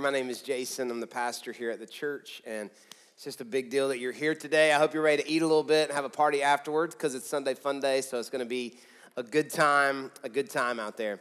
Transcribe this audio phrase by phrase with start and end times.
[0.00, 0.92] My name is Jason.
[0.92, 2.70] I'm the pastor here at the church, and
[3.14, 4.72] it's just a big deal that you're here today.
[4.72, 7.16] I hope you're ready to eat a little bit and have a party afterwards because
[7.16, 8.78] it's Sunday Fun Day, so it's going to be
[9.16, 11.18] a good time, a good time out there.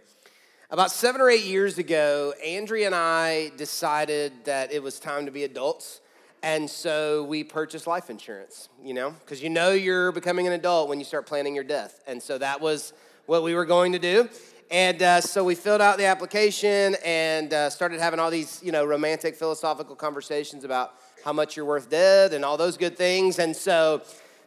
[0.69, 5.31] About seven or eight years ago, Andrea and I decided that it was time to
[5.31, 5.99] be adults,
[6.43, 10.87] and so we purchased life insurance, you know, because you know you're becoming an adult
[10.87, 12.03] when you start planning your death.
[12.05, 12.93] And so that was
[13.25, 14.29] what we were going to do.
[14.69, 18.73] And uh, so we filled out the application and uh, started having all these, you
[18.73, 23.39] know, romantic philosophical conversations about how much you're worth dead and all those good things.
[23.39, 24.01] And so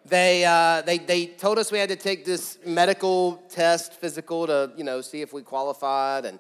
[0.05, 4.71] they, uh, they, they told us we had to take this medical test, physical, to,
[4.77, 6.27] you know, see if we qualified.
[6.27, 6.39] And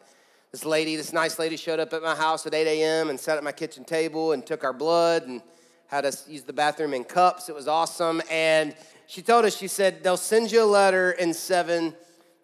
[0.52, 3.08] this lady, this nice lady, showed up at my house at 8 a.m.
[3.08, 5.40] and sat at my kitchen table and took our blood and
[5.86, 7.48] had us use the bathroom in cups.
[7.48, 8.20] It was awesome.
[8.30, 8.74] And
[9.06, 11.94] she told us, she said, they'll send you a letter in seven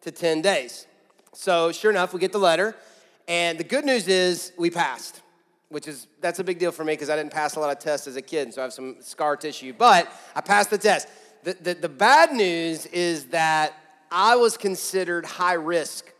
[0.00, 0.86] to 10 days.
[1.36, 2.74] So sure enough, we get the letter,
[3.28, 5.20] and the good news is we passed,
[5.68, 7.78] which is that's a big deal for me because I didn't pass a lot of
[7.78, 9.74] tests as a kid, so I have some scar tissue.
[9.74, 11.08] But I passed the test.
[11.44, 13.74] The, the, the bad news is that
[14.10, 16.10] I was considered high risk.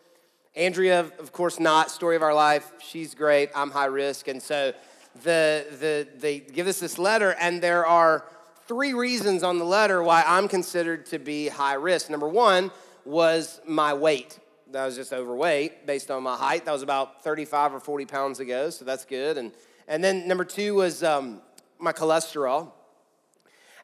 [0.54, 1.91] Andrea, of course, not.
[1.91, 2.70] Story of our life.
[2.86, 3.48] She's great.
[3.54, 4.74] I'm high risk, and so
[5.22, 8.26] the, the they give us this letter, and there are
[8.69, 12.10] three reasons on the letter why I'm considered to be high risk.
[12.10, 12.70] Number one
[13.06, 14.41] was my weight.
[14.75, 16.64] I was just overweight based on my height.
[16.64, 19.39] That was about 35 or 40 pounds ago, so that's good.
[19.39, 19.53] And,
[19.86, 21.41] and then number two was um,
[21.78, 22.72] my cholesterol.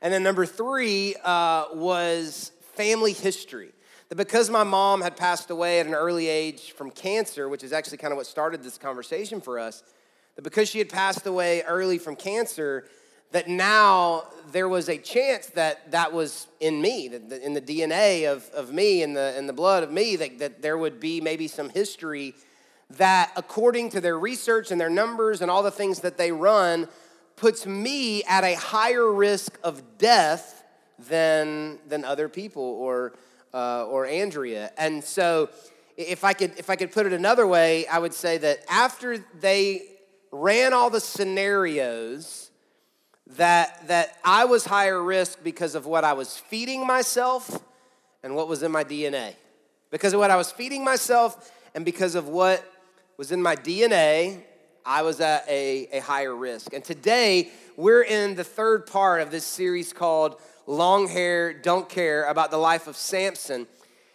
[0.00, 3.70] And then number three uh, was family history.
[4.08, 7.72] That because my mom had passed away at an early age from cancer, which is
[7.72, 9.84] actually kind of what started this conversation for us,
[10.34, 12.86] that because she had passed away early from cancer,
[13.32, 18.48] that now there was a chance that that was in me, in the DNA of,
[18.50, 21.48] of me, in the, in the blood of me, that, that there would be maybe
[21.48, 22.34] some history
[22.90, 26.86] that, according to their research and their numbers and all the things that they run,
[27.36, 30.62] puts me at a higher risk of death
[31.08, 33.14] than, than other people or,
[33.54, 34.70] uh, or Andrea.
[34.76, 35.48] And so,
[35.96, 39.18] if I, could, if I could put it another way, I would say that after
[39.40, 39.82] they
[40.30, 42.41] ran all the scenarios,
[43.36, 47.62] that, that I was higher risk because of what I was feeding myself
[48.22, 49.34] and what was in my DNA.
[49.90, 52.64] Because of what I was feeding myself and because of what
[53.16, 54.40] was in my DNA,
[54.84, 56.72] I was at a, a higher risk.
[56.72, 62.24] And today, we're in the third part of this series called Long Hair, Don't Care
[62.24, 63.66] about the life of Samson.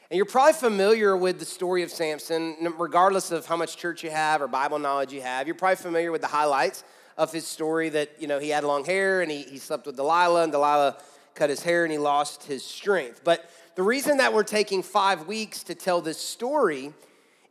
[0.09, 4.09] And you're probably familiar with the story of Samson, regardless of how much church you
[4.09, 5.47] have or Bible knowledge you have.
[5.47, 6.83] You're probably familiar with the highlights
[7.17, 9.95] of his story that, you know, he had long hair and he, he slept with
[9.95, 10.97] Delilah, and Delilah
[11.33, 13.21] cut his hair and he lost his strength.
[13.23, 16.93] But the reason that we're taking five weeks to tell this story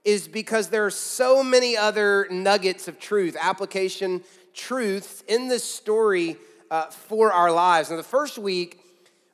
[0.05, 4.22] is because there are so many other nuggets of truth, application
[4.55, 6.37] truths in this story
[6.71, 7.91] uh, for our lives.
[7.91, 8.81] Now, the first week,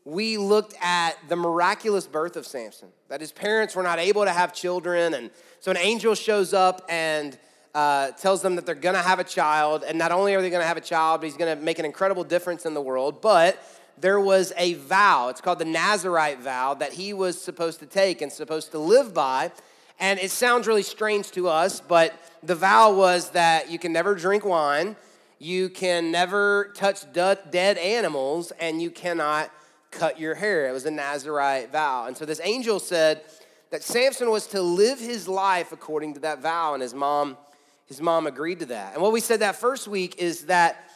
[0.05, 4.31] we looked at the miraculous birth of Samson, that his parents were not able to
[4.33, 5.15] have children.
[5.15, 7.39] And so an angel shows up and
[7.75, 9.85] uh, tells them that they're going to have a child.
[9.87, 11.79] And not only are they going to have a child, but he's going to make
[11.79, 13.21] an incredible difference in the world.
[13.21, 13.63] But
[13.99, 18.23] there was a vow, it's called the Nazarite vow, that he was supposed to take
[18.23, 19.53] and supposed to live by.
[20.01, 22.13] And it sounds really strange to us, but
[22.43, 24.97] the vow was that you can never drink wine,
[25.39, 29.51] you can never touch dead animals, and you cannot
[29.91, 30.69] cut your hair.
[30.69, 32.07] It was a Nazarite vow.
[32.07, 33.23] And so this angel said
[33.71, 37.37] that Samson was to live his life according to that vow, and his mom
[37.93, 38.95] his mom agreed to that.
[38.95, 40.89] And what we said that first week is that,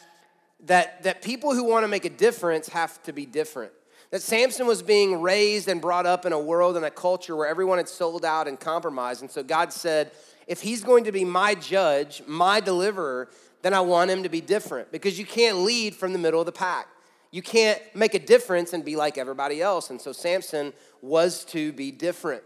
[0.65, 3.71] that, that people who want to make a difference have to be different.
[4.09, 7.47] That Samson was being raised and brought up in a world and a culture where
[7.47, 9.21] everyone had sold out and compromised.
[9.21, 10.11] And so God said,
[10.47, 13.29] if he's going to be my judge, my deliverer,
[13.61, 16.47] then I want him to be different because you can't lead from the middle of
[16.47, 16.87] the pack.
[17.29, 19.91] You can't make a difference and be like everybody else.
[19.91, 22.41] And so Samson was to be different.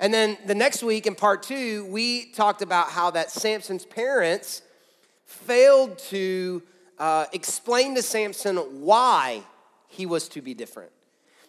[0.00, 4.62] And then the next week in part two, we talked about how that Samson's parents
[5.26, 6.62] failed to
[6.98, 9.42] uh, explain to Samson why
[9.88, 10.90] he was to be different.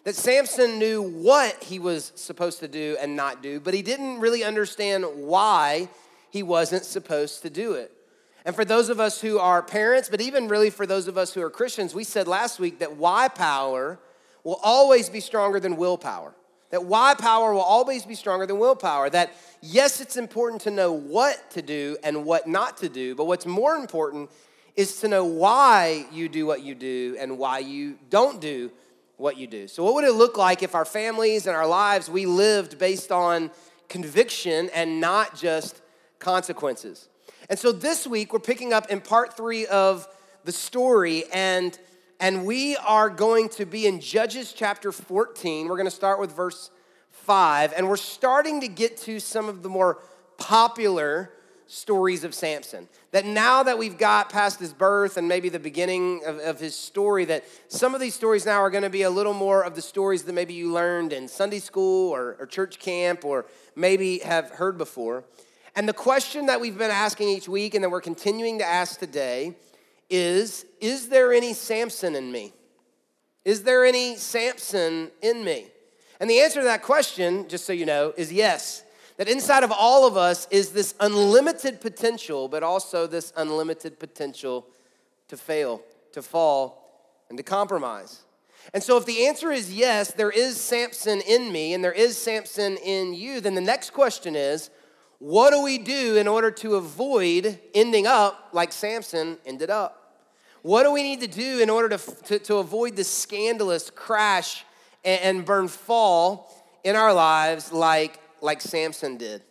[0.04, 4.20] That Samson knew what he was supposed to do and not do, but he didn't
[4.20, 5.88] really understand why
[6.28, 7.90] he wasn't supposed to do it.
[8.44, 11.32] And for those of us who are parents, but even really for those of us
[11.32, 13.98] who are Christians, we said last week that why power
[14.44, 16.34] will always be stronger than willpower.
[16.72, 19.08] That why power will always be stronger than willpower.
[19.10, 23.26] That yes, it's important to know what to do and what not to do, but
[23.26, 24.30] what's more important
[24.74, 28.72] is to know why you do what you do and why you don't do
[29.18, 29.68] what you do.
[29.68, 33.12] So, what would it look like if our families and our lives we lived based
[33.12, 33.50] on
[33.90, 35.82] conviction and not just
[36.18, 37.10] consequences?
[37.50, 40.08] And so this week we're picking up in part three of
[40.44, 41.78] the story, and,
[42.22, 45.66] and we are going to be in Judges chapter 14.
[45.66, 46.70] We're going to start with verse
[47.10, 49.98] 5, and we're starting to get to some of the more
[50.38, 51.32] popular
[51.66, 52.88] stories of Samson.
[53.10, 56.76] That now that we've got past his birth and maybe the beginning of, of his
[56.76, 59.74] story, that some of these stories now are going to be a little more of
[59.74, 64.20] the stories that maybe you learned in Sunday school or, or church camp or maybe
[64.20, 65.24] have heard before.
[65.74, 69.00] And the question that we've been asking each week and that we're continuing to ask
[69.00, 69.56] today
[70.12, 72.52] is Is there any Samson in me?
[73.44, 75.66] Is there any Samson in me?
[76.20, 78.84] And the answer to that question, just so you know, is yes.
[79.16, 84.66] That inside of all of us is this unlimited potential, but also this unlimited potential
[85.28, 85.82] to fail,
[86.12, 88.22] to fall, and to compromise.
[88.72, 92.16] And so, if the answer is yes, there is Samson in me and there is
[92.16, 94.70] Samson in you, then the next question is
[95.18, 100.01] what do we do in order to avoid ending up like Samson ended up?
[100.62, 104.64] What do we need to do in order to, to, to avoid the scandalous crash
[105.04, 106.50] and, and burn fall
[106.84, 109.42] in our lives like, like Samson did?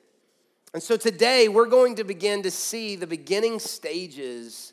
[0.74, 4.72] And so today we're going to begin to see the beginning stages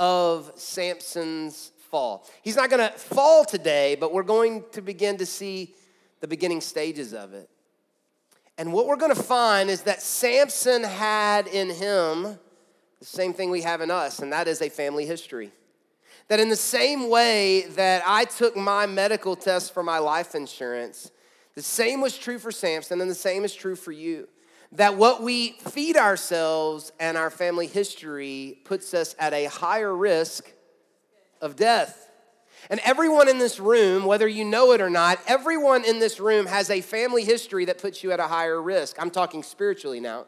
[0.00, 2.26] of Samson's fall.
[2.42, 5.74] He's not going to fall today, but we're going to begin to see
[6.20, 7.48] the beginning stages of it.
[8.58, 12.36] And what we're going to find is that Samson had in him
[12.98, 15.52] the same thing we have in us, and that is a family history.
[16.28, 21.10] That in the same way that I took my medical test for my life insurance,
[21.54, 24.28] the same was true for Samson, and the same is true for you.
[24.72, 30.52] That what we feed ourselves and our family history puts us at a higher risk
[31.40, 32.10] of death.
[32.68, 36.44] And everyone in this room, whether you know it or not, everyone in this room
[36.46, 39.00] has a family history that puts you at a higher risk.
[39.00, 40.26] I'm talking spiritually now.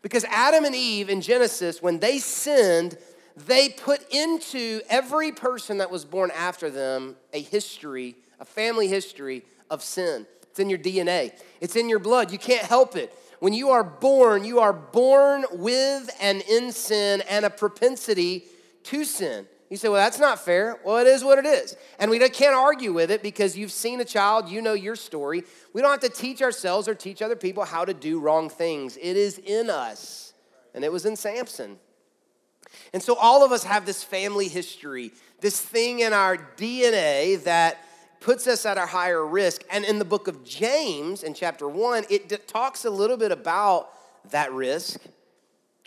[0.00, 2.96] Because Adam and Eve in Genesis, when they sinned,
[3.36, 9.42] they put into every person that was born after them a history, a family history
[9.70, 10.26] of sin.
[10.42, 12.30] It's in your DNA, it's in your blood.
[12.30, 13.12] You can't help it.
[13.40, 18.44] When you are born, you are born with and in sin and a propensity
[18.84, 19.46] to sin.
[19.68, 20.78] You say, well, that's not fair.
[20.84, 21.76] Well, it is what it is.
[21.98, 25.42] And we can't argue with it because you've seen a child, you know your story.
[25.72, 28.96] We don't have to teach ourselves or teach other people how to do wrong things.
[28.96, 30.32] It is in us.
[30.74, 31.78] And it was in Samson.
[32.92, 37.78] And so all of us have this family history, this thing in our DNA that
[38.20, 39.62] puts us at a higher risk.
[39.70, 43.90] And in the book of James, in chapter one, it talks a little bit about
[44.30, 45.00] that risk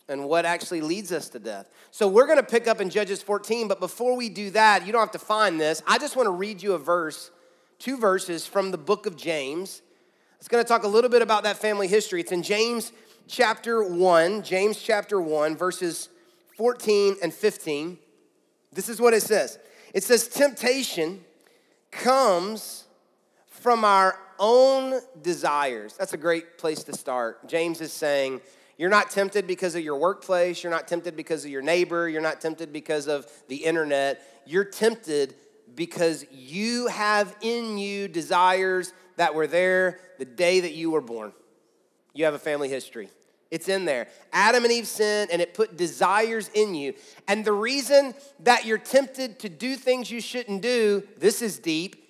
[0.07, 1.69] and what actually leads us to death.
[1.91, 4.91] So we're going to pick up in Judges 14, but before we do that, you
[4.91, 5.81] don't have to find this.
[5.87, 7.31] I just want to read you a verse,
[7.79, 9.81] two verses from the book of James.
[10.37, 12.21] It's going to talk a little bit about that family history.
[12.21, 12.91] It's in James
[13.27, 16.09] chapter 1, James chapter 1, verses
[16.57, 17.97] 14 and 15.
[18.73, 19.59] This is what it says.
[19.93, 21.23] It says temptation
[21.91, 22.85] comes
[23.47, 25.95] from our own desires.
[25.97, 27.47] That's a great place to start.
[27.47, 28.41] James is saying
[28.77, 30.63] you're not tempted because of your workplace.
[30.63, 32.07] You're not tempted because of your neighbor.
[32.09, 34.21] You're not tempted because of the internet.
[34.45, 35.35] You're tempted
[35.75, 41.33] because you have in you desires that were there the day that you were born.
[42.13, 43.09] You have a family history.
[43.49, 44.07] It's in there.
[44.33, 46.93] Adam and Eve sinned and it put desires in you.
[47.27, 52.03] And the reason that you're tempted to do things you shouldn't do, this is deep,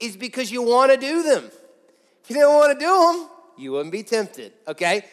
[0.00, 1.50] is because you want to do them.
[2.22, 5.04] If you didn't want to do them, you wouldn't be tempted, okay?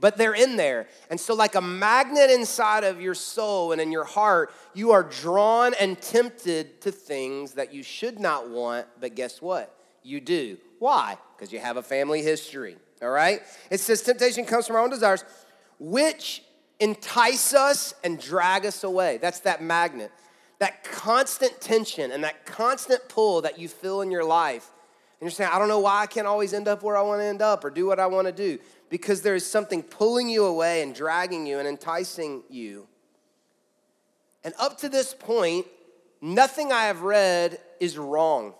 [0.00, 0.86] but they're in there.
[1.10, 5.02] And so, like a magnet inside of your soul and in your heart, you are
[5.02, 9.74] drawn and tempted to things that you should not want, but guess what?
[10.02, 10.58] You do.
[10.78, 11.18] Why?
[11.36, 13.40] Because you have a family history, all right?
[13.70, 15.24] It says temptation comes from our own desires,
[15.78, 16.42] which
[16.80, 19.18] entice us and drag us away.
[19.18, 20.12] That's that magnet.
[20.58, 24.70] That constant tension and that constant pull that you feel in your life.
[25.20, 27.20] And you're saying, I don't know why I can't always end up where I want
[27.20, 28.58] to end up or do what I want to do
[28.90, 32.88] because there is something pulling you away and dragging you and enticing you.
[34.44, 35.66] And up to this point,
[36.20, 38.54] nothing I have read is wrong.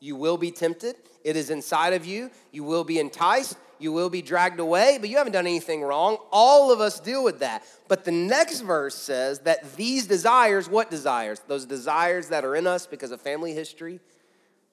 [0.00, 2.30] You will be tempted, it is inside of you.
[2.52, 6.18] You will be enticed, you will be dragged away, but you haven't done anything wrong.
[6.30, 7.64] All of us deal with that.
[7.88, 11.40] But the next verse says that these desires, what desires?
[11.46, 14.00] Those desires that are in us because of family history,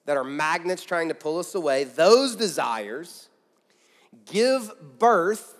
[0.04, 3.28] that are magnets trying to pull us away, those desires
[4.26, 5.54] give birth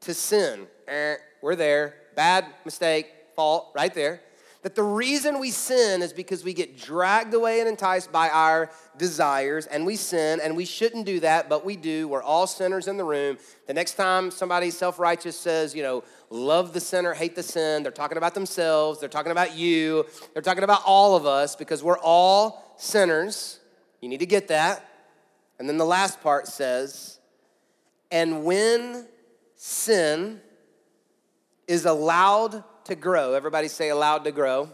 [0.00, 0.66] to sin.
[0.86, 1.94] Eh, we're there.
[2.14, 4.20] Bad mistake, fault, right there.
[4.62, 8.70] That the reason we sin is because we get dragged away and enticed by our
[8.96, 12.08] desires and we sin and we shouldn't do that, but we do.
[12.08, 13.38] We're all sinners in the room.
[13.68, 17.84] The next time somebody self righteous says, you know, love the sinner, hate the sin,
[17.84, 21.84] they're talking about themselves, they're talking about you, they're talking about all of us because
[21.84, 23.60] we're all sinners.
[24.00, 24.84] You need to get that.
[25.60, 27.20] And then the last part says,
[28.10, 29.06] and when
[29.54, 30.40] sin
[31.68, 34.70] is allowed to grow, everybody say allowed to grow.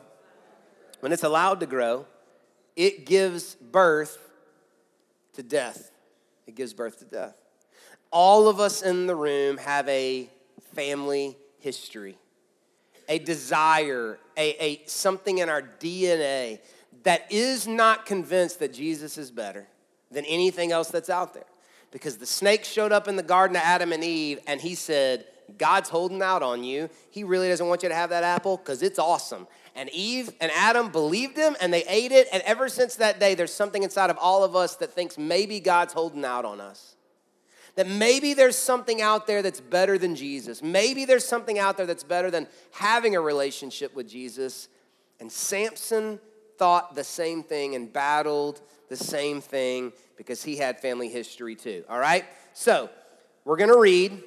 [1.00, 2.06] When it's allowed to grow,
[2.76, 4.18] it gives birth
[5.34, 5.90] to death.
[6.46, 7.34] It gives birth to death.
[8.10, 10.30] All of us in the room have a
[10.74, 12.16] family history,
[13.08, 16.60] a desire, a, a something in our DNA
[17.02, 19.66] that is not convinced that Jesus is better
[20.10, 21.44] than anything else that's out there.
[21.90, 25.26] Because the snake showed up in the garden of Adam and Eve and he said,
[25.58, 26.88] God's holding out on you.
[27.10, 29.46] He really doesn't want you to have that apple because it's awesome.
[29.74, 32.28] And Eve and Adam believed him and they ate it.
[32.32, 35.60] And ever since that day, there's something inside of all of us that thinks maybe
[35.60, 36.96] God's holding out on us.
[37.76, 40.62] That maybe there's something out there that's better than Jesus.
[40.62, 44.68] Maybe there's something out there that's better than having a relationship with Jesus.
[45.18, 46.20] And Samson
[46.56, 51.84] thought the same thing and battled the same thing because he had family history too.
[51.88, 52.24] All right?
[52.52, 52.90] So,
[53.44, 54.22] we're going to read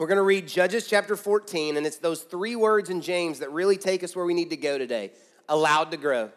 [0.00, 3.52] we're going to read Judges chapter 14, and it's those three words in James that
[3.52, 5.10] really take us where we need to go today
[5.46, 6.30] allowed to grow.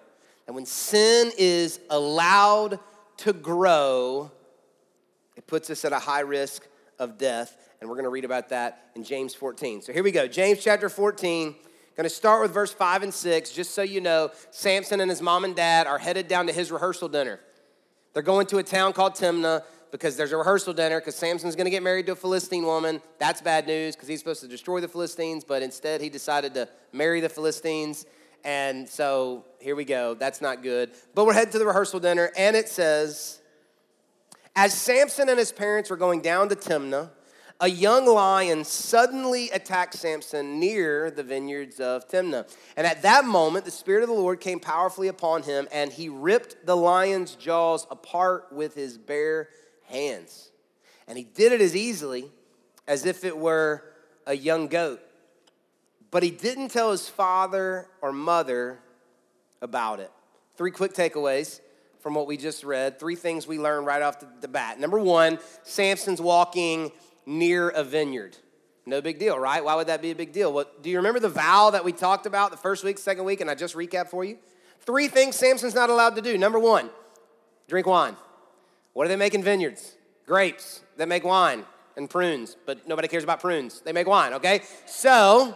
[0.48, 2.78] And when sin is allowed
[3.20, 4.30] to grow,
[5.38, 6.68] it puts us at a high risk
[7.00, 7.58] of death.
[7.80, 9.82] And we're going to read about that in James 14.
[9.82, 11.56] So here we go James chapter 14.
[11.96, 13.52] Going to start with verse 5 and 6.
[13.54, 16.70] Just so you know, Samson and his mom and dad are headed down to his
[16.70, 17.40] rehearsal dinner.
[18.14, 21.66] They're going to a town called Timnah because there's a rehearsal dinner because Samson's going
[21.66, 23.00] to get married to a Philistine woman.
[23.20, 26.68] That's bad news because he's supposed to destroy the Philistines, but instead he decided to
[26.92, 28.08] marry the Philistines.
[28.44, 30.16] And so here we go.
[30.16, 30.90] That's not good.
[31.14, 33.40] But we're heading to the rehearsal dinner, and it says,
[34.56, 37.12] As Samson and his parents were going down to Timnah,
[37.60, 42.52] a young lion suddenly attacked Samson near the vineyards of Timnah.
[42.76, 46.10] And at that moment, the Spirit of the Lord came powerfully upon him, and he
[46.10, 49.50] ripped the lion's jaws apart with his bare
[49.94, 50.52] hands.
[51.08, 52.26] And he did it as easily
[52.88, 53.84] as if it were
[54.26, 55.02] a young goat.
[56.12, 58.80] But he didn't tell his father or mother
[59.62, 60.12] about it.
[60.56, 61.60] Three quick takeaways
[62.00, 63.00] from what we just read.
[63.00, 64.80] Three things we learned right off the, bat.
[64.80, 66.92] Number one, Samson's walking
[67.26, 68.38] near a vineyard.
[68.86, 69.64] No big deal, right?
[69.64, 70.66] Why would that be a big deal?
[70.82, 73.50] Do you remember the vow that we talked about the first week, second week, and
[73.50, 74.38] I just recap for you?
[74.82, 76.38] Three things Samson's not allowed to do.
[76.38, 76.90] Number one,
[77.70, 78.18] drink wine.
[78.94, 79.96] What do they make in vineyards?
[80.26, 80.82] Grapes.
[80.98, 81.66] They make wine
[81.98, 83.82] and prunes, but nobody cares about prunes.
[83.82, 84.62] They make wine, okay?
[84.86, 85.56] So,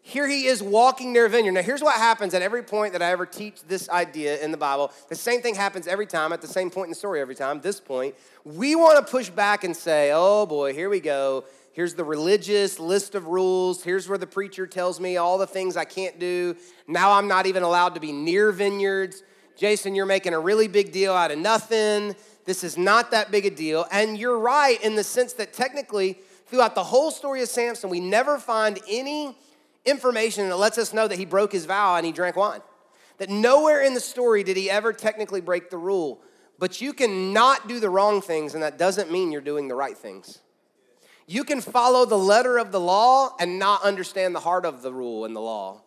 [0.00, 1.52] here he is walking near a vineyard.
[1.52, 4.56] Now, here's what happens at every point that I ever teach this idea in the
[4.56, 4.92] Bible.
[5.08, 7.60] The same thing happens every time, at the same point in the story every time,
[7.60, 8.16] this point.
[8.44, 11.44] We want to push back and say, oh boy, here we go.
[11.72, 13.82] Here's the religious list of rules.
[13.82, 16.56] Here's where the preacher tells me all the things I can't do.
[16.86, 19.22] Now I'm not even allowed to be near vineyards.
[19.56, 22.16] Jason, you're making a really big deal out of nothing.
[22.44, 23.86] This is not that big a deal.
[23.92, 28.00] And you're right in the sense that technically, throughout the whole story of Samson, we
[28.00, 29.36] never find any
[29.84, 32.60] information that lets us know that he broke his vow and he drank wine.
[33.18, 36.20] That nowhere in the story did he ever technically break the rule.
[36.58, 39.74] But you can not do the wrong things, and that doesn't mean you're doing the
[39.74, 40.38] right things.
[41.26, 44.92] You can follow the letter of the law and not understand the heart of the
[44.92, 45.82] rule and the law.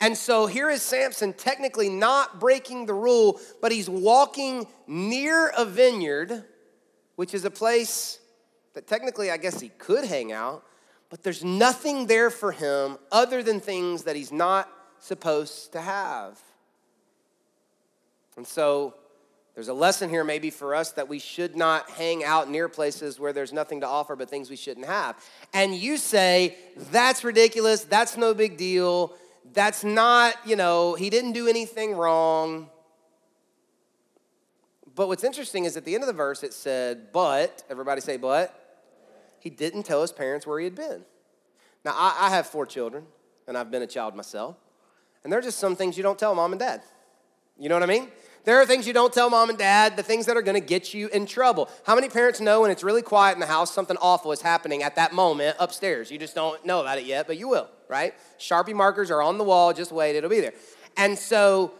[0.00, 5.64] And so here is Samson technically not breaking the rule, but he's walking near a
[5.64, 6.44] vineyard,
[7.16, 8.20] which is a place
[8.74, 10.64] that technically I guess he could hang out,
[11.08, 16.38] but there's nothing there for him other than things that he's not supposed to have.
[18.36, 18.94] And so
[19.54, 23.18] there's a lesson here maybe for us that we should not hang out near places
[23.18, 25.16] where there's nothing to offer but things we shouldn't have.
[25.54, 26.54] And you say,
[26.90, 29.14] that's ridiculous, that's no big deal
[29.52, 32.68] that's not, you know, he didn't do anything wrong.
[34.94, 38.16] But what's interesting is at the end of the verse it said, but, everybody say,
[38.16, 38.62] but,
[39.38, 41.04] he didn't tell his parents where he had been.
[41.84, 43.04] Now, I, I have four children,
[43.46, 44.56] and I've been a child myself,
[45.22, 46.82] and there are just some things you don't tell mom and dad.
[47.58, 48.08] You know what I mean?
[48.44, 50.94] There are things you don't tell mom and dad, the things that are gonna get
[50.94, 51.68] you in trouble.
[51.84, 54.82] How many parents know when it's really quiet in the house, something awful is happening
[54.82, 56.10] at that moment upstairs?
[56.10, 58.14] You just don't know about it yet, but you will, right?
[58.38, 60.54] Sharpie markers are on the wall, just wait, it'll be there.
[60.96, 61.72] And so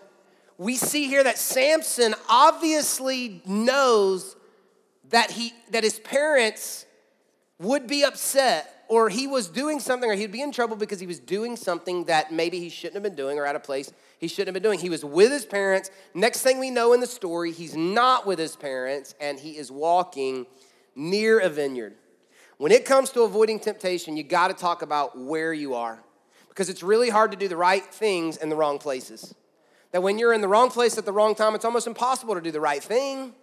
[0.59, 4.37] we see here that Samson obviously knows
[5.11, 6.87] that he that his parents
[7.59, 11.07] would be upset or he was doing something, or he'd be in trouble because he
[11.07, 14.29] was doing something that maybe he shouldn't have been doing, or at a place he
[14.29, 14.79] shouldn't have been doing.
[14.79, 15.91] He was with his parents.
[16.15, 19.71] Next thing we know in the story, he's not with his parents, and he is
[19.71, 20.47] walking
[20.95, 21.95] near a vineyard.
[22.59, 26.03] When it comes to avoiding temptation, you got to talk about where you are
[26.49, 29.35] because it's really hard to do the right things in the wrong places.
[29.93, 32.41] That when you're in the wrong place at the wrong time, it's almost impossible to
[32.41, 33.35] do the right thing.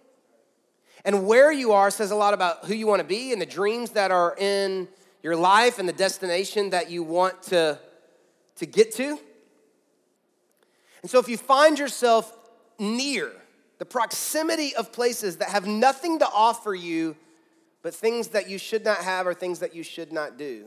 [1.04, 3.46] And where you are says a lot about who you want to be and the
[3.46, 4.88] dreams that are in
[5.22, 7.78] your life and the destination that you want to,
[8.56, 9.18] to get to.
[11.02, 12.36] And so if you find yourself
[12.80, 13.30] near
[13.78, 17.16] the proximity of places that have nothing to offer you
[17.84, 20.64] but things that you should not have or things that you should not do,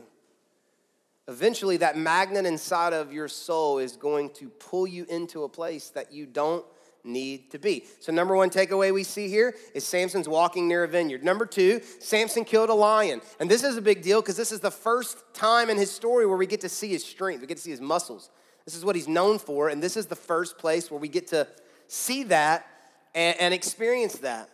[1.26, 5.90] eventually that magnet inside of your soul is going to pull you into a place
[5.90, 6.64] that you don't
[7.02, 7.84] need to be.
[7.98, 11.24] So, number one takeaway we see here is Samson's walking near a vineyard.
[11.24, 13.20] Number two, Samson killed a lion.
[13.40, 16.24] And this is a big deal because this is the first time in his story
[16.24, 18.30] where we get to see his strength, we get to see his muscles.
[18.64, 21.26] This is what he's known for, and this is the first place where we get
[21.28, 21.48] to
[21.88, 22.64] see that
[23.12, 24.50] and, and experience that.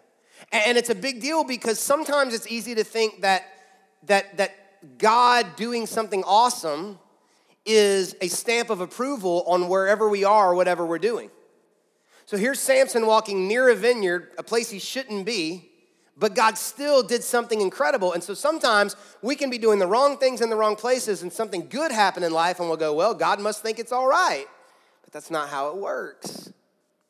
[0.52, 3.44] And, it's a big deal because sometimes it's easy to think that,
[4.04, 6.98] that, that God doing something awesome
[7.64, 11.30] is a stamp of approval on wherever we are, or whatever we're doing.
[12.26, 15.70] So here's Samson walking near a vineyard, a place he shouldn't be,
[16.16, 18.12] but God still did something incredible.
[18.12, 21.32] And so sometimes we can be doing the wrong things in the wrong places and
[21.32, 24.46] something good happen in life, and we'll go, well, God must think it's all right.
[25.02, 26.52] But that's not how it works.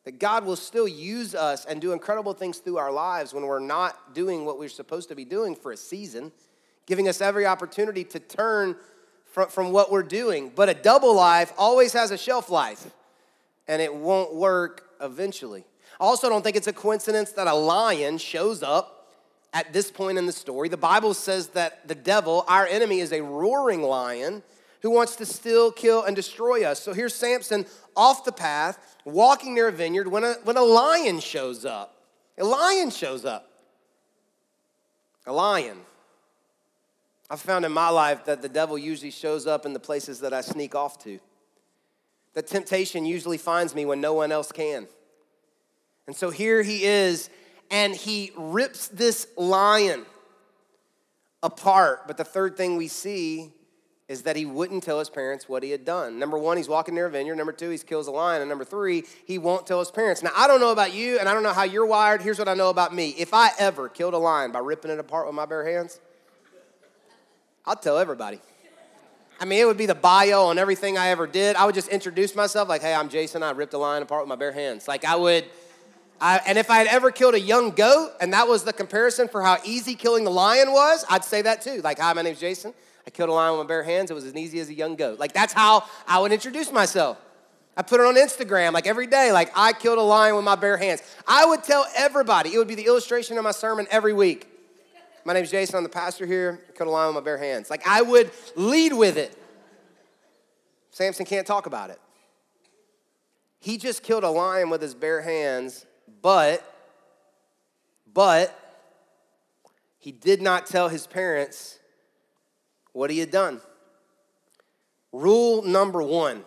[0.05, 3.59] That God will still use us and do incredible things through our lives when we're
[3.59, 6.31] not doing what we're supposed to be doing for a season,
[6.87, 8.77] giving us every opportunity to turn
[9.25, 10.53] from, from what we're doing.
[10.55, 12.87] But a double life always has a shelf life,
[13.67, 15.65] and it won't work eventually.
[15.99, 19.09] I also don't think it's a coincidence that a lion shows up
[19.55, 20.69] at this point in the story.
[20.69, 24.43] The Bible says that the devil, our enemy, is a roaring lion
[24.85, 26.79] who wants to steal, kill, and destroy us.
[26.79, 27.65] So here's Samson
[27.97, 32.03] off the path, walking near a vineyard when a, when a lion shows up.
[32.37, 33.49] A lion shows up.
[35.27, 35.79] A lion.
[37.31, 40.35] I've found in my life that the devil usually shows up in the places that
[40.35, 41.19] I sneak off to.
[42.35, 44.87] That temptation usually finds me when no one else can.
[46.07, 47.31] And so here he is,
[47.71, 50.05] and he rips this lion
[51.43, 52.07] apart.
[52.07, 53.55] But the third thing we see
[54.07, 56.19] is that he wouldn't tell his parents what he had done.
[56.19, 57.37] Number one, he's walking near a vineyard.
[57.37, 58.43] Number two, he kills a lion.
[58.43, 60.23] And number three, he won't tell his parents.
[60.23, 62.21] Now, I don't know about you, and I don't know how you're wired.
[62.21, 63.15] Here's what I know about me.
[63.17, 66.01] If I ever killed a lion by ripping it apart with my bare hands,
[67.65, 68.41] I'll tell everybody.
[69.41, 71.57] I mean, it would be the bio on everything I ever did.
[71.57, 73.43] I would just introduce myself like, hey, I'm Jason.
[73.43, 74.87] I ripped a lion apart with my bare hands.
[74.87, 75.47] Like, I would,
[76.21, 79.29] I, and if I had ever killed a young goat and that was the comparison
[79.29, 81.81] for how easy killing the lion was, I'd say that too.
[81.83, 82.75] Like, hi, my name's Jason.
[83.07, 84.11] I killed a lion with my bare hands.
[84.11, 85.19] It was as easy as a young goat.
[85.19, 87.19] Like, that's how I would introduce myself.
[87.77, 90.55] I put it on Instagram like every day, like I killed a lion with my
[90.55, 91.03] bare hands.
[91.27, 94.49] I would tell everybody, it would be the illustration of my sermon every week.
[95.25, 96.61] My name's Jason, I'm the pastor here.
[96.69, 97.71] I killed a lion with my bare hands.
[97.71, 99.37] Like I would lead with it.
[100.91, 102.01] Samson can't talk about it.
[103.59, 105.87] He just killed a lion with his bare hands,
[106.23, 106.63] but,
[108.13, 108.57] but,
[109.99, 111.79] he did not tell his parents
[112.95, 113.61] what he had done.
[115.13, 116.45] Rule number one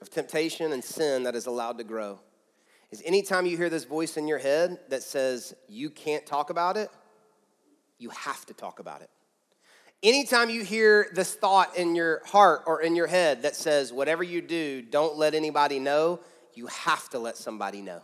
[0.00, 2.18] of temptation and sin that is allowed to grow
[2.90, 6.76] is anytime you hear this voice in your head that says you can't talk about
[6.76, 6.90] it,
[7.98, 9.10] you have to talk about it.
[10.02, 14.24] Anytime you hear this thought in your heart or in your head that says, whatever
[14.24, 16.20] you do, don't let anybody know,
[16.54, 18.02] you have to let somebody know.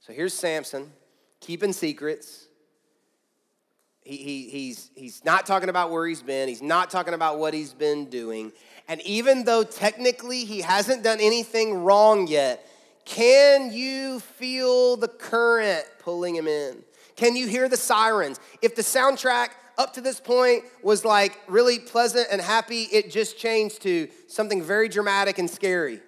[0.00, 0.92] So here's Samson,
[1.40, 2.46] keeping secrets.
[4.04, 7.54] He, he, he's, he's not talking about where he's been, he's not talking about what
[7.54, 8.52] he's been doing.
[8.86, 12.68] And even though technically he hasn't done anything wrong yet,
[13.06, 16.84] can you feel the current pulling him in?
[17.16, 18.40] Can you hear the sirens?
[18.60, 23.38] If the soundtrack up to this point was like really pleasant and happy, it just
[23.38, 26.00] changed to something very dramatic and scary.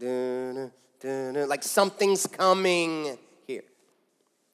[0.00, 3.64] Dun, dun, dun, like something's coming here.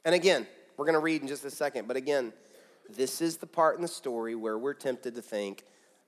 [0.05, 2.33] And again, we're going to read in just a second, but again,
[2.95, 5.65] this is the part in the story where we're tempted to think,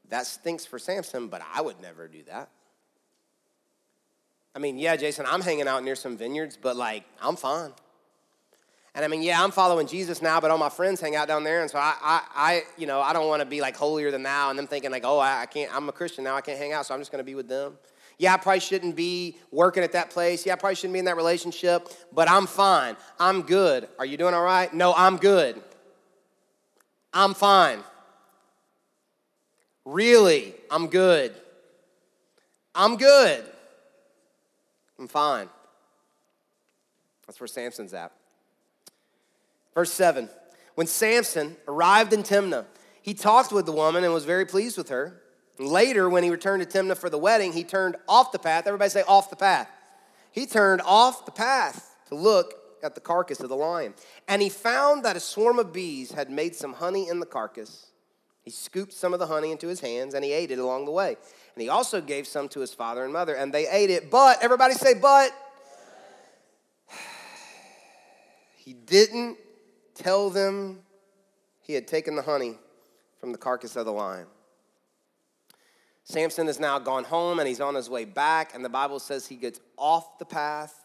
[0.09, 2.51] that stinks for Samson, but I would never do that.
[4.55, 7.73] I mean, yeah, Jason, I'm hanging out near some vineyards, but like, I'm fine.
[8.95, 11.45] And I mean, yeah, I'm following Jesus now, but all my friends hang out down
[11.45, 11.63] there.
[11.63, 14.23] And so I, I, I you know, I don't want to be like holier than
[14.23, 16.59] thou and them thinking like, oh, I, I can't, I'm a Christian now, I can't
[16.59, 17.79] hang out, so I'm just going to be with them.
[18.19, 20.45] Yeah, I probably shouldn't be working at that place.
[20.45, 22.97] Yeah, I probably shouldn't be in that relationship, but I'm fine.
[23.19, 23.89] I'm good.
[23.99, 24.73] Are you doing all right?
[24.75, 25.63] No, I'm good.
[27.13, 27.81] I'm fine.
[29.85, 31.35] Really, I'm good.
[32.75, 33.45] I'm good.
[34.99, 35.49] I'm fine.
[37.27, 38.13] That's where Samson's at.
[39.75, 40.29] Verse 7
[40.75, 42.67] When Samson arrived in Timnah,
[43.03, 45.21] he talked with the woman and was very pleased with her.
[45.59, 48.67] Later, when he returned to Timnah for the wedding, he turned off the path.
[48.67, 49.69] Everybody say, off the path.
[50.31, 53.95] He turned off the path to look at the carcass of the lion.
[54.29, 57.87] And he found that a swarm of bees had made some honey in the carcass.
[58.43, 60.91] He scooped some of the honey into his hands and he ate it along the
[60.91, 61.17] way.
[61.55, 64.11] And he also gave some to his father and mother, and they ate it.
[64.11, 65.31] But, everybody say, but.
[68.57, 69.39] He didn't
[69.95, 70.83] tell them
[71.63, 72.55] he had taken the honey
[73.19, 74.27] from the carcass of the lion.
[76.05, 79.27] Samson has now gone home and he's on his way back, and the Bible says
[79.27, 80.82] he gets off the path,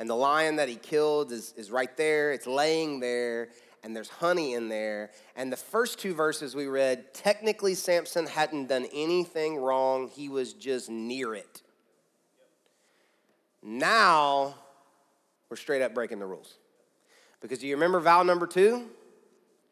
[0.00, 2.32] and the lion that he killed is, is right there.
[2.32, 3.50] It's laying there,
[3.84, 5.10] and there's honey in there.
[5.36, 10.54] And the first two verses we read, technically, Samson hadn't done anything wrong, he was
[10.54, 11.60] just near it.
[13.62, 14.54] Now,
[15.50, 16.54] we're straight up breaking the rules.
[17.42, 18.86] Because do you remember vow number two?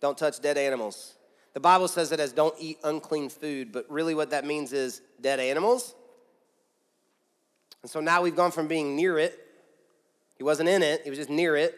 [0.03, 1.15] Don't touch dead animals.
[1.55, 5.01] The Bible says it as don't eat unclean food, but really what that means is
[5.23, 5.95] dead animals.
[7.81, 9.48] And so now we've gone from being near it,
[10.39, 11.77] he wasn't in it, he was just near it,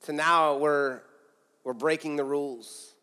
[0.00, 1.02] So now we're,
[1.62, 2.94] we're breaking the rules.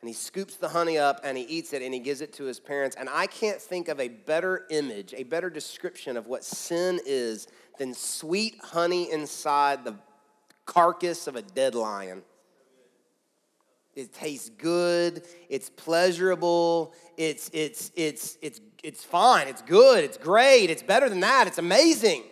[0.00, 2.44] And he scoops the honey up and he eats it and he gives it to
[2.44, 2.94] his parents.
[2.94, 7.48] And I can't think of a better image, a better description of what sin is
[7.78, 9.96] than sweet honey inside the
[10.66, 12.22] carcass of a dead lion.
[13.96, 20.70] It tastes good, it's pleasurable, it's, it's, it's, it's, it's fine, it's good, it's great,
[20.70, 22.22] it's better than that, it's amazing.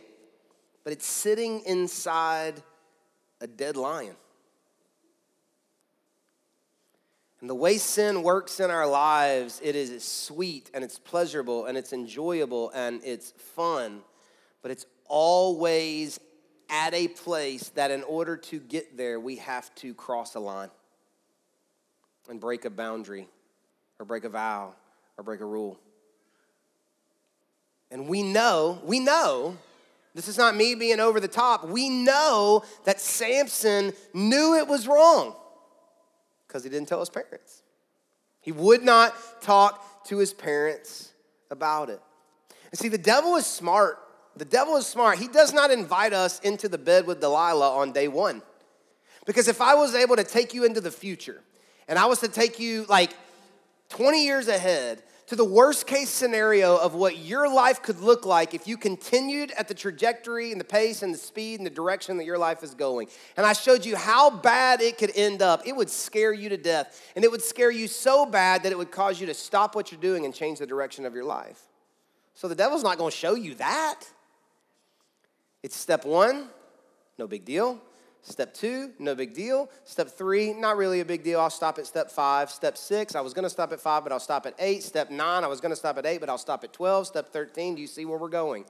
[0.86, 2.62] But it's sitting inside
[3.40, 4.14] a dead lion.
[7.40, 11.76] And the way sin works in our lives, it is sweet and it's pleasurable and
[11.76, 14.02] it's enjoyable and it's fun,
[14.62, 16.20] but it's always
[16.70, 20.70] at a place that in order to get there, we have to cross a line
[22.28, 23.26] and break a boundary
[23.98, 24.72] or break a vow
[25.18, 25.80] or break a rule.
[27.90, 29.56] And we know, we know,
[30.16, 34.88] this is not me being over the top, we know that Samson knew it was
[34.88, 35.36] wrong
[36.46, 37.62] because he didn't tell his parents.
[38.40, 41.12] He would not talk to his parents
[41.50, 42.00] about it.
[42.70, 43.98] And see, the devil is smart
[44.36, 45.18] the devil is smart.
[45.18, 48.42] He does not invite us into the bed with Delilah on day one.
[49.24, 51.40] Because if I was able to take you into the future
[51.88, 53.12] and I was to take you like
[53.88, 58.54] 20 years ahead to the worst case scenario of what your life could look like
[58.54, 62.16] if you continued at the trajectory and the pace and the speed and the direction
[62.16, 63.08] that your life is going.
[63.36, 65.66] And I showed you how bad it could end up.
[65.66, 67.02] It would scare you to death.
[67.16, 69.90] And it would scare you so bad that it would cause you to stop what
[69.90, 71.60] you're doing and change the direction of your life.
[72.34, 74.02] So the devil's not going to show you that.
[75.62, 76.48] It's step one,
[77.18, 77.80] no big deal.
[78.28, 79.70] Step two, no big deal.
[79.84, 81.38] Step three, not really a big deal.
[81.38, 82.50] I'll stop at step five.
[82.50, 84.82] Step six, I was gonna stop at five, but I'll stop at eight.
[84.82, 87.06] Step nine, I was gonna stop at eight, but I'll stop at 12.
[87.06, 88.64] Step 13, do you see where we're going?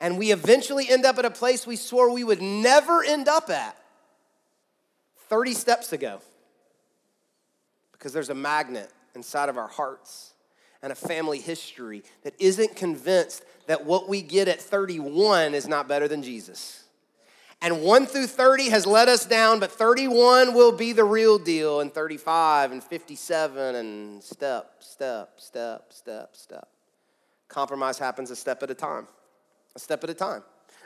[0.00, 3.48] And we eventually end up at a place we swore we would never end up
[3.48, 3.74] at
[5.30, 6.20] 30 steps ago.
[7.92, 10.34] Because there's a magnet inside of our hearts
[10.82, 15.88] and a family history that isn't convinced that what we get at 31 is not
[15.88, 16.84] better than Jesus.
[17.60, 21.80] And 1 through 30 has let us down, but 31 will be the real deal,
[21.80, 26.68] and 35 and 57 and step, step, step, step, step.
[27.48, 29.08] Compromise happens a step at a time,
[29.74, 30.42] a step at a time,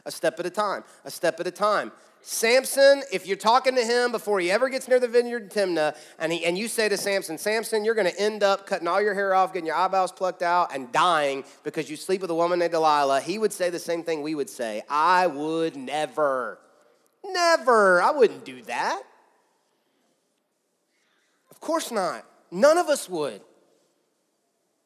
[0.06, 1.92] a step at a time, a step at a time.
[2.24, 5.96] Samson, if you're talking to him before he ever gets near the vineyard in Timnah,
[6.20, 9.02] and, he, and you say to Samson, Samson, you're going to end up cutting all
[9.02, 12.34] your hair off, getting your eyeballs plucked out, and dying because you sleep with a
[12.34, 16.60] woman named Delilah, he would say the same thing we would say I would never,
[17.24, 19.02] never, I wouldn't do that.
[21.50, 22.24] Of course not.
[22.52, 23.40] None of us would.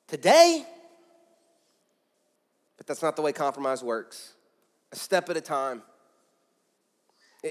[0.09, 0.65] Today,
[2.79, 4.33] but that's not the way compromise works.
[4.93, 5.83] A step at a time.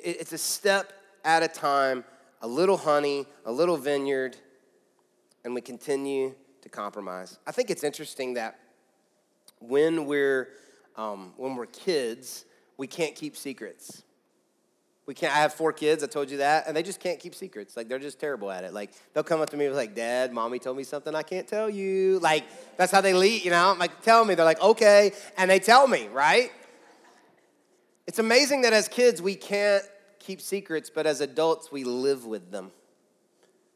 [0.03, 2.03] It's a step at a time,
[2.41, 4.37] a little honey, a little vineyard,
[5.43, 7.39] and we continue to compromise.
[7.45, 8.59] I think it's interesting that
[9.59, 10.49] when we're
[10.95, 12.45] um, when we're kids,
[12.77, 14.03] we can't keep secrets.
[15.05, 15.33] We can't.
[15.33, 16.03] I have four kids.
[16.03, 17.77] I told you that, and they just can't keep secrets.
[17.77, 18.73] Like they're just terrible at it.
[18.73, 21.69] Like they'll come up to me like, "Dad, mommy told me something I can't tell
[21.69, 22.43] you." Like
[22.77, 23.45] that's how they lead.
[23.45, 26.51] You know, I'm like, "Tell me." They're like, "Okay," and they tell me, right?
[28.07, 29.83] It's amazing that as kids we can't
[30.19, 32.71] keep secrets, but as adults we live with them.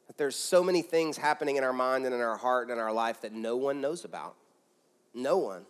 [0.08, 2.80] That there's so many things happening in our mind and in our heart and in
[2.80, 4.36] our life that no one knows about.
[5.14, 5.66] No one.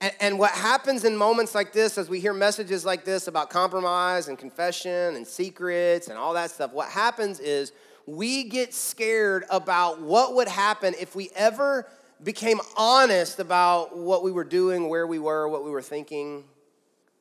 [0.00, 3.50] And, and what happens in moments like this, as we hear messages like this about
[3.50, 7.72] compromise and confession and secrets and all that stuff, what happens is
[8.06, 11.88] we get scared about what would happen if we ever
[12.22, 16.44] became honest about what we were doing, where we were, what we were thinking,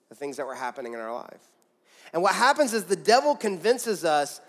[0.09, 1.51] the things that were happening in our life.
[2.13, 4.39] And what happens is the devil convinces us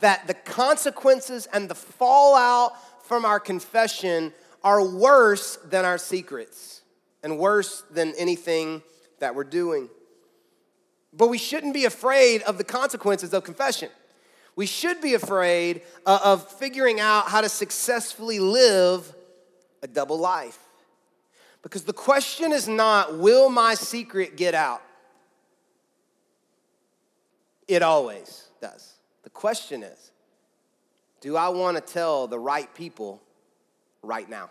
[0.00, 2.72] that the consequences and the fallout
[3.04, 6.82] from our confession are worse than our secrets
[7.22, 8.82] and worse than anything
[9.20, 9.88] that we're doing.
[11.12, 13.88] But we shouldn't be afraid of the consequences of confession.
[14.56, 19.14] We should be afraid uh, of figuring out how to successfully live
[19.84, 20.58] a double life.
[21.62, 24.82] Because the question is not, will my secret get out?
[27.68, 28.94] It always does.
[29.22, 30.10] The question is,
[31.20, 33.22] do I want to tell the right people
[34.02, 34.50] right now?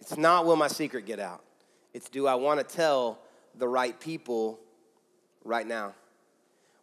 [0.00, 1.42] It's not, will my secret get out?
[1.94, 3.18] It's, do I want to tell
[3.56, 4.60] the right people
[5.42, 5.94] right now?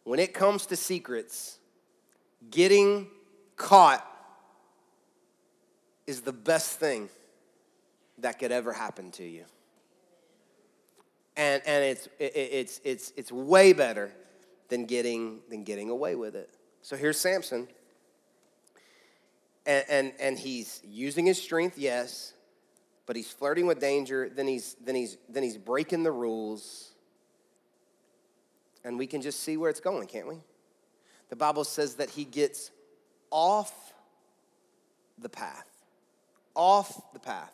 [0.04, 1.58] when it comes to secrets,
[2.50, 3.08] getting
[3.56, 4.06] caught
[6.06, 7.08] is the best thing
[8.18, 9.44] that could ever happen to you.
[11.36, 14.12] And, and it's, it, it's, it's, it's way better
[14.68, 16.50] than getting, than getting away with it.
[16.82, 17.66] So here's Samson.
[19.66, 22.34] And, and, and he's using his strength, yes,
[23.06, 24.28] but he's flirting with danger.
[24.28, 26.94] Then he's, then he's, then he's breaking the rules
[28.84, 30.36] and we can just see where it's going, can't we?
[31.30, 32.70] The Bible says that he gets
[33.30, 33.94] off
[35.18, 35.66] the path.
[36.54, 37.52] Off the path.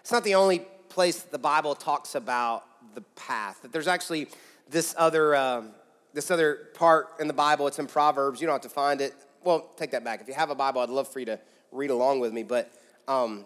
[0.00, 3.62] It's not the only place the Bible talks about the path.
[3.62, 4.28] That there's actually
[4.68, 5.70] this other um,
[6.12, 7.66] this other part in the Bible.
[7.66, 8.40] It's in Proverbs.
[8.40, 9.14] You don't have to find it.
[9.44, 10.20] Well, take that back.
[10.20, 12.42] If you have a Bible, I'd love for you to read along with me.
[12.42, 12.70] But
[13.08, 13.44] um,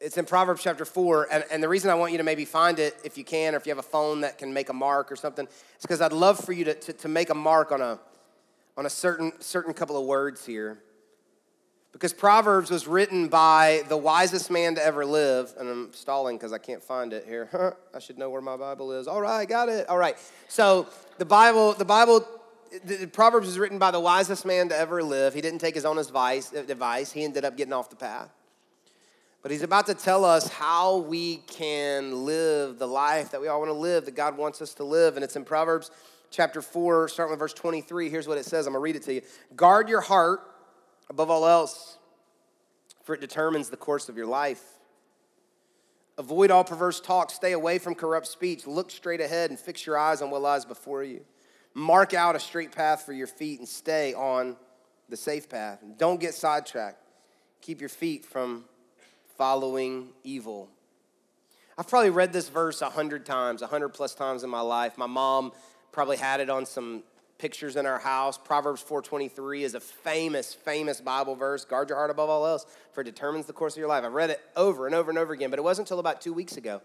[0.00, 1.28] it's in Proverbs chapter 4.
[1.30, 3.58] And, and the reason I want you to maybe find it, if you can, or
[3.58, 6.12] if you have a phone that can make a mark or something, is because I'd
[6.12, 7.98] love for you to, to, to make a mark on a,
[8.76, 10.82] on a certain, certain couple of words here.
[11.92, 15.52] Because Proverbs was written by the wisest man to ever live.
[15.58, 17.76] And I'm stalling because I can't find it here.
[17.94, 19.06] I should know where my Bible is.
[19.06, 19.88] All right, got it.
[19.88, 20.16] All right.
[20.48, 20.86] So
[21.18, 22.26] the Bible, the Bible,
[22.84, 25.34] the Proverbs was written by the wisest man to ever live.
[25.34, 26.52] He didn't take his own advice.
[26.54, 27.12] Uh, advice.
[27.12, 28.30] He ended up getting off the path.
[29.42, 33.58] But he's about to tell us how we can live the life that we all
[33.58, 35.16] want to live, that God wants us to live.
[35.16, 35.90] And it's in Proverbs
[36.30, 38.08] chapter 4, starting with verse 23.
[38.08, 38.66] Here's what it says.
[38.66, 39.22] I'm going to read it to you.
[39.56, 40.40] Guard your heart
[41.12, 41.98] above all else,
[43.04, 44.62] for it determines the course of your life.
[46.16, 47.30] Avoid all perverse talk.
[47.30, 48.66] Stay away from corrupt speech.
[48.66, 51.20] Look straight ahead and fix your eyes on what lies before you.
[51.74, 54.56] Mark out a straight path for your feet and stay on
[55.10, 55.82] the safe path.
[55.98, 56.98] Don't get sidetracked.
[57.60, 58.64] Keep your feet from
[59.36, 60.70] following evil.
[61.76, 64.96] I've probably read this verse a hundred times, a hundred plus times in my life.
[64.96, 65.52] My mom
[65.92, 67.02] probably had it on some
[67.42, 68.38] pictures in our house.
[68.38, 71.64] Proverbs 4:23 is a famous, famous Bible verse.
[71.64, 74.04] Guard your heart above all else, for it determines the course of your life.
[74.04, 76.32] I've read it over and over and over again, but it wasn't until about two
[76.32, 76.80] weeks ago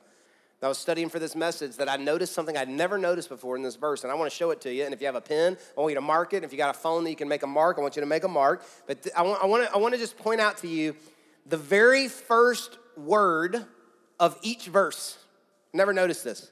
[0.59, 3.55] that I was studying for this message that I noticed something I'd never noticed before
[3.55, 4.83] in this verse, and I want to show it to you.
[4.83, 6.43] And if you have a pen, I want you to mark it.
[6.43, 8.07] If you got a phone that you can make a mark, I want you to
[8.07, 8.65] make a mark.
[8.87, 10.95] But I want, I want, to, I want to just point out to you
[11.45, 13.63] the very first word
[14.19, 15.19] of each verse.
[15.71, 16.49] Never noticed this,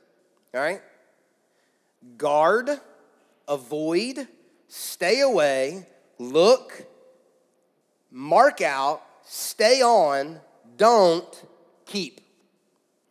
[0.53, 0.83] all right?
[2.17, 2.69] Guard,
[3.47, 4.27] avoid,
[4.67, 5.86] stay away,
[6.19, 6.86] look,
[8.12, 10.39] mark out, stay on,
[10.77, 11.45] don't,
[11.86, 12.21] keep.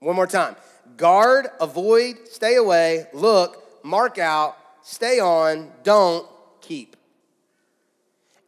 [0.00, 0.56] One more time.
[0.96, 6.28] Guard, avoid, stay away, look, mark out, stay on, don't,
[6.60, 6.96] keep.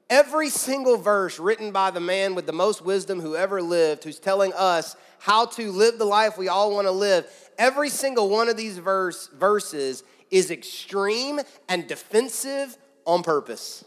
[0.09, 4.21] Every single verse written by the man with the most wisdom who ever lived, who's
[4.21, 7.27] telling us how to live the life we all want to live,
[7.59, 13.85] every single one of these verse, verses is extreme and defensive on purpose.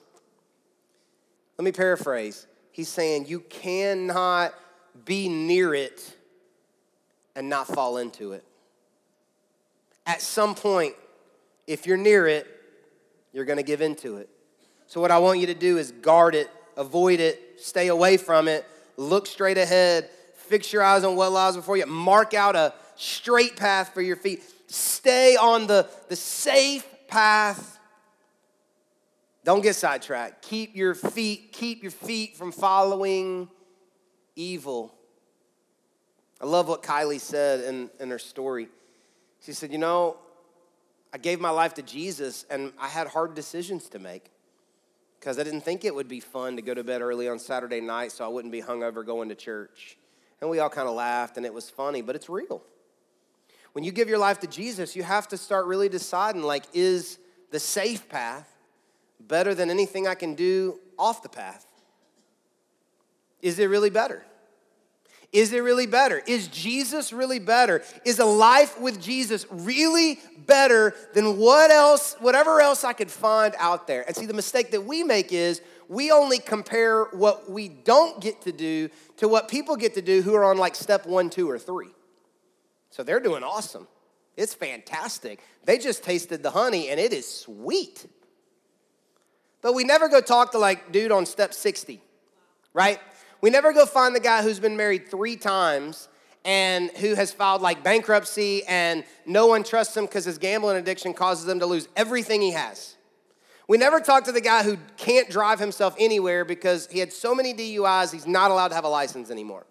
[1.57, 2.47] Let me paraphrase.
[2.71, 4.53] He's saying you cannot
[5.05, 6.15] be near it
[7.35, 8.43] and not fall into it.
[10.05, 10.95] At some point,
[11.67, 12.47] if you're near it,
[13.33, 14.29] you're going to give into it.
[14.87, 18.47] So, what I want you to do is guard it, avoid it, stay away from
[18.47, 18.65] it,
[18.97, 23.55] look straight ahead, fix your eyes on what lies before you, mark out a straight
[23.55, 27.79] path for your feet, stay on the, the safe path.
[29.43, 30.41] Don't get sidetracked.
[30.43, 33.49] Keep your feet, keep your feet from following
[34.35, 34.93] evil.
[36.41, 38.69] I love what Kylie said in, in her story.
[39.41, 40.17] She said, You know,
[41.13, 44.29] I gave my life to Jesus and I had hard decisions to make.
[45.19, 47.81] because I didn't think it would be fun to go to bed early on Saturday
[47.81, 49.97] night so I wouldn't be hungover going to church.
[50.41, 52.61] And we all kind of laughed and it was funny, but it's real.
[53.79, 57.17] When you give your life to Jesus, you have to start really deciding like, is
[57.49, 58.45] the safe path
[59.21, 61.65] better than anything I can do off the path?
[63.41, 64.25] Is it really better?
[65.31, 66.21] Is it really better?
[66.27, 67.81] Is Jesus really better?
[68.03, 73.55] Is a life with Jesus really better than what else, whatever else I could find
[73.59, 74.03] out there?
[74.05, 78.41] And see, the mistake that we make is we only compare what we don't get
[78.41, 81.49] to do to what people get to do who are on like step one, two,
[81.49, 81.91] or three.
[82.89, 83.87] So they're doing awesome.
[84.35, 85.39] It's fantastic.
[85.65, 88.05] They just tasted the honey and it is sweet.
[89.61, 92.01] But we never go talk to like dude on step 60,
[92.73, 92.99] right?
[93.41, 96.07] We never go find the guy who's been married three times
[96.45, 101.13] and who has filed like bankruptcy and no one trusts him because his gambling addiction
[101.13, 102.95] causes him to lose everything he has.
[103.67, 107.35] We never talk to the guy who can't drive himself anywhere because he had so
[107.35, 109.65] many DUIs, he's not allowed to have a license anymore.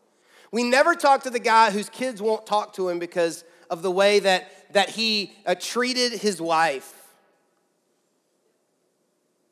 [0.50, 3.90] We never talk to the guy whose kids won't talk to him because of the
[3.90, 6.94] way that, that he uh, treated his wife.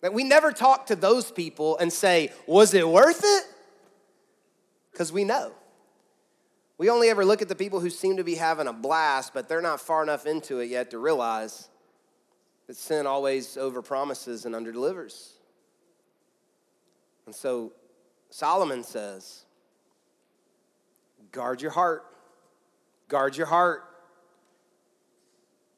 [0.01, 3.45] That we never talk to those people and say, Was it worth it?
[4.97, 5.53] because we know.
[6.79, 9.47] We only ever look at the people who seem to be having a blast, but
[9.47, 11.69] they're not far enough into it yet to realize
[12.67, 15.33] that sin always overpromises and underdelivers.
[17.27, 17.73] And so
[18.31, 19.45] Solomon says,
[21.37, 22.03] guard your heart.
[23.09, 23.85] Guard your heart.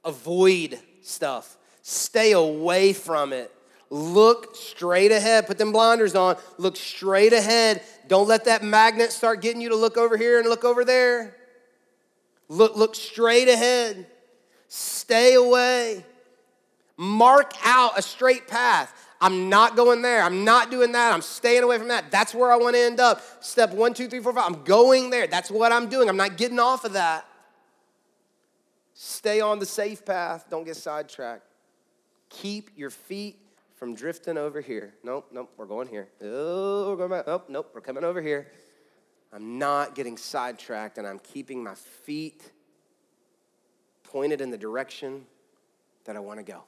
[0.05, 1.57] Avoid stuff.
[1.83, 3.53] Stay away from it.
[3.91, 5.49] Look straight ahead.
[5.49, 6.37] Put them blinders on.
[6.59, 7.83] Look straight ahead.
[8.07, 11.37] Don't let that magnet start getting you to look over here and look over there.
[12.49, 14.07] Look, look straight ahead.
[14.69, 16.05] Stay away.
[16.97, 18.93] Mark out a straight path.
[19.21, 20.23] I'm not going there.
[20.23, 21.13] I'm not doing that.
[21.13, 22.11] I'm staying away from that.
[22.11, 23.23] That's where I want to end up.
[23.43, 24.45] Step one, two, three, four, five.
[24.47, 25.27] I'm going there.
[25.27, 26.09] That's what I'm doing.
[26.09, 27.27] I'm not getting off of that.
[28.95, 30.47] Stay on the safe path.
[30.51, 31.45] Don't get sidetracked.
[32.29, 33.39] Keep your feet
[33.77, 34.95] from drifting over here.
[35.05, 36.09] Nope, nope, we're going here.
[36.21, 37.27] Oh, we're going back.
[37.27, 38.49] Nope, nope, we're coming over here.
[39.33, 42.51] I'm not getting sidetracked and I'm keeping my feet
[44.03, 45.27] pointed in the direction
[46.05, 46.65] that I want to go.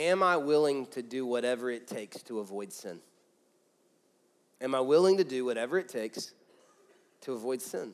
[0.00, 3.00] Am I willing to do whatever it takes to avoid sin?
[4.60, 6.32] Am I willing to do whatever it takes
[7.20, 7.92] to avoid sin?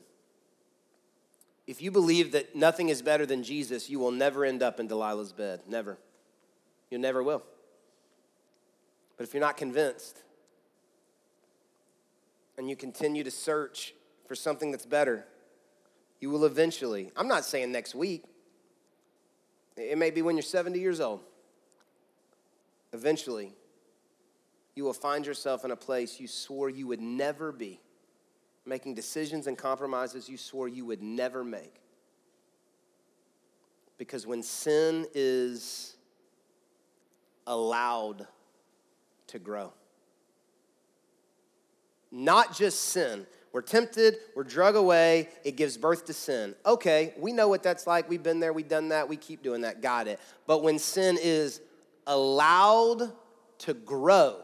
[1.67, 4.87] if you believe that nothing is better than Jesus, you will never end up in
[4.87, 5.59] Delilah's bed.
[5.67, 5.97] Never.
[6.89, 7.43] You never will.
[9.17, 10.23] But if you're not convinced
[12.57, 13.93] and you continue to search
[14.27, 15.25] for something that's better,
[16.21, 18.23] you will eventually, I'm not saying next week,
[19.75, 21.19] it may be when you're 70 years old.
[22.97, 23.53] Eventually,
[24.73, 27.79] you will find yourself in a place you swore you would never be
[28.65, 31.75] making decisions and compromises you swore you would never make.
[33.99, 35.95] Because when sin is
[37.45, 38.25] allowed
[39.27, 39.73] to grow,
[42.11, 46.55] not just sin, we're tempted, we're drug away, it gives birth to sin.
[46.65, 48.09] Okay, we know what that's like.
[48.09, 50.19] We've been there, we've done that, we keep doing that, got it.
[50.47, 51.61] But when sin is
[52.07, 53.11] allowed
[53.59, 54.41] to grow,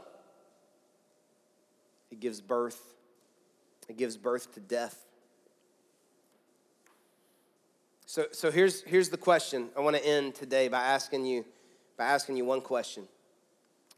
[2.11, 2.93] it gives birth
[3.89, 5.05] it gives birth to death.
[8.05, 9.69] So, so here's, here's the question.
[9.77, 11.45] I want to end today by asking you,
[11.97, 13.03] by asking you one question.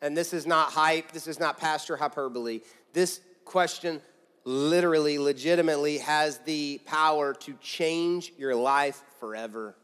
[0.01, 2.62] And this is not hype, this is not pastor hyperbole.
[2.93, 4.01] This question
[4.43, 9.75] literally, legitimately has the power to change your life forever.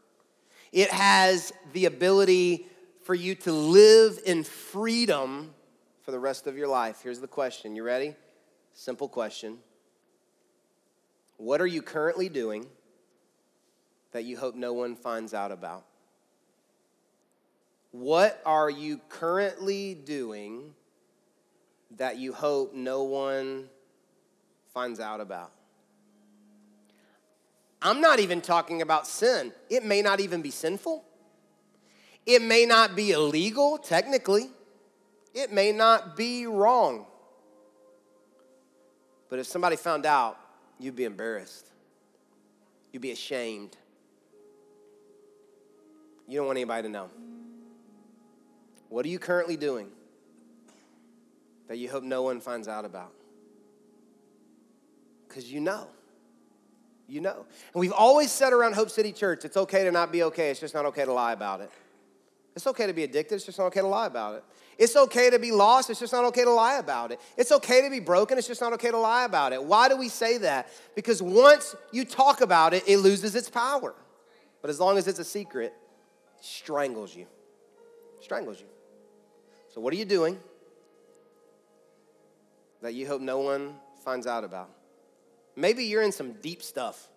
[0.72, 2.66] It has the ability
[3.04, 5.52] for you to live in freedom
[6.02, 7.00] for the rest of your life.
[7.02, 7.74] Here's the question.
[7.74, 8.14] You ready?
[8.74, 9.58] Simple question.
[11.36, 12.66] What are you currently doing
[14.12, 15.84] that you hope no one finds out about?
[17.90, 20.74] What are you currently doing
[21.96, 23.68] that you hope no one
[24.72, 25.52] finds out about?
[27.82, 29.52] I'm not even talking about sin.
[29.68, 31.04] It may not even be sinful.
[32.24, 34.50] It may not be illegal, technically.
[35.34, 37.06] It may not be wrong.
[39.28, 40.38] But if somebody found out,
[40.78, 41.70] you'd be embarrassed.
[42.92, 43.76] You'd be ashamed.
[46.28, 47.08] You don't want anybody to know.
[48.88, 49.88] What are you currently doing
[51.68, 53.12] that you hope no one finds out about?
[55.26, 55.88] Because you know.
[57.08, 57.46] You know.
[57.72, 60.60] And we've always said around Hope City Church it's okay to not be okay, it's
[60.60, 61.70] just not okay to lie about it.
[62.54, 64.44] It's okay to be addicted, it's just not okay to lie about it.
[64.78, 67.20] It's okay to be lost, it's just not okay to lie about it.
[67.36, 69.62] It's okay to be broken, it's just not okay to lie about it.
[69.62, 70.68] Why do we say that?
[70.94, 73.94] Because once you talk about it, it loses its power.
[74.60, 75.72] But as long as it's a secret,
[76.38, 77.26] it strangles you.
[78.20, 78.66] Strangles you.
[79.72, 80.38] So, what are you doing
[82.82, 83.74] that you hope no one
[84.04, 84.70] finds out about?
[85.56, 87.08] Maybe you're in some deep stuff.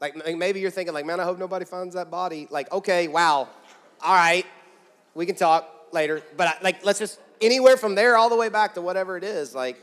[0.00, 2.48] Like maybe you're thinking, like, man, I hope nobody finds that body.
[2.50, 3.48] Like, okay, wow,
[4.02, 4.46] all right,
[5.14, 6.22] we can talk later.
[6.36, 9.54] But like, let's just anywhere from there all the way back to whatever it is.
[9.54, 9.80] Like,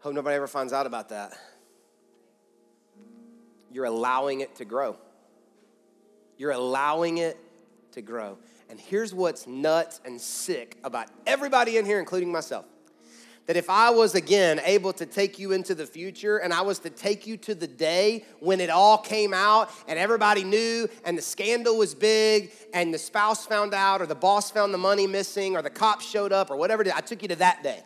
[0.00, 1.32] hope nobody ever finds out about that.
[3.72, 4.96] You're allowing it to grow.
[6.36, 7.38] You're allowing it
[7.92, 8.38] to grow.
[8.68, 12.64] And here's what's nuts and sick about everybody in here, including myself
[13.50, 16.78] that if I was again able to take you into the future and I was
[16.78, 21.18] to take you to the day when it all came out and everybody knew and
[21.18, 25.08] the scandal was big and the spouse found out or the boss found the money
[25.08, 27.82] missing or the cops showed up or whatever I took you to that day.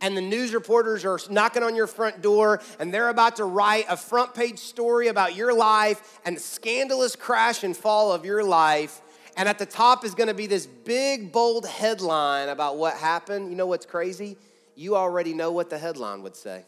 [0.00, 3.84] And the news reporters are knocking on your front door and they're about to write
[3.88, 8.42] a front page story about your life and the scandalous crash and fall of your
[8.42, 9.00] life.
[9.36, 13.50] And at the top is gonna be this big, bold headline about what happened.
[13.50, 14.36] You know what's crazy?
[14.76, 16.64] You already know what the headline would say.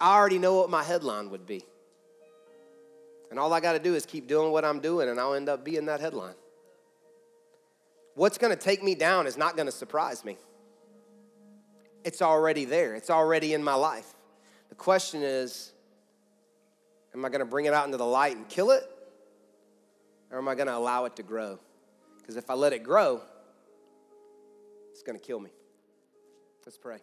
[0.00, 1.64] I already know what my headline would be.
[3.30, 5.48] And all I got to do is keep doing what I'm doing, and I'll end
[5.48, 6.34] up being that headline.
[8.14, 10.36] What's going to take me down is not going to surprise me.
[12.04, 14.14] It's already there, it's already in my life.
[14.70, 15.72] The question is
[17.14, 18.82] am I going to bring it out into the light and kill it?
[20.30, 21.58] Or am I going to allow it to grow?
[22.18, 23.22] Because if I let it grow,
[24.90, 25.50] it's going to kill me.
[26.68, 26.98] Let's pray.